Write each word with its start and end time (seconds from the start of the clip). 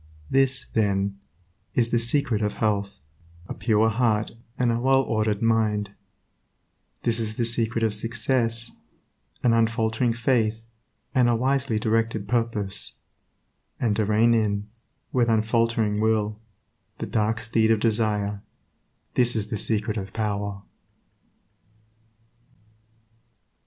This, 0.31 0.65
then, 0.65 1.19
is 1.75 1.89
the 1.89 1.99
secret 1.99 2.41
of 2.41 2.53
health, 2.53 3.01
a 3.47 3.53
pure 3.53 3.87
heart 3.89 4.31
and 4.57 4.71
a 4.71 4.79
well 4.79 5.03
ordered 5.03 5.43
mind; 5.43 5.91
this 7.03 7.19
is 7.19 7.35
the 7.35 7.45
secret 7.45 7.83
of 7.83 7.93
success, 7.93 8.71
an 9.43 9.53
unfaltering 9.53 10.13
faith, 10.13 10.63
and 11.13 11.29
a 11.29 11.35
wisely 11.35 11.77
directed 11.77 12.27
purpose; 12.27 12.97
and 13.79 13.95
to 13.95 14.03
rein 14.05 14.33
in, 14.33 14.67
with 15.13 15.29
unfaltering 15.29 15.99
will, 15.99 16.39
the 16.97 17.05
dark 17.05 17.39
steed 17.39 17.69
of 17.69 17.79
desire, 17.79 18.41
this 19.13 19.35
is 19.35 19.49
the 19.49 19.55
secret 19.57 19.97
of 19.97 20.13
power. 20.13 20.63